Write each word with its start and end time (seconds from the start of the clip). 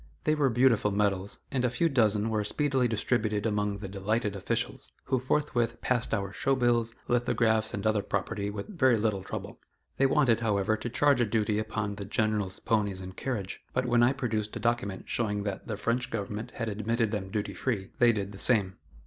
They 0.23 0.33
were 0.33 0.49
beautiful 0.49 0.89
medals, 0.89 1.41
and 1.51 1.63
a 1.63 1.69
few 1.69 1.87
dozen 1.87 2.31
were 2.31 2.43
speedily 2.43 2.87
distributed 2.87 3.45
among 3.45 3.77
the 3.77 3.87
delighted 3.87 4.35
officials, 4.35 4.91
who 5.03 5.19
forthwith 5.19 5.79
passed 5.81 6.11
our 6.11 6.33
show 6.33 6.55
bills, 6.55 6.95
lithographs 7.07 7.71
and 7.71 7.85
other 7.85 8.01
property 8.01 8.49
with 8.49 8.65
very 8.75 8.97
little 8.97 9.21
trouble. 9.21 9.59
They 9.97 10.07
wanted, 10.07 10.39
however, 10.39 10.75
to 10.75 10.89
charge 10.89 11.21
a 11.21 11.25
duty 11.27 11.59
upon 11.59 11.97
the 11.97 12.05
General's 12.05 12.59
ponies 12.59 12.99
and 12.99 13.15
carriage, 13.15 13.61
but 13.75 13.85
when 13.85 14.01
I 14.01 14.11
produced 14.13 14.55
a 14.55 14.59
document 14.59 15.03
showing 15.05 15.43
that 15.43 15.67
the 15.67 15.77
French 15.77 16.09
government 16.09 16.53
had 16.55 16.67
admitted 16.67 17.11
them 17.11 17.29
duty 17.29 17.53
free, 17.53 17.91
they 17.99 18.11
did 18.11 18.31
the 18.31 18.39
same. 18.39 18.77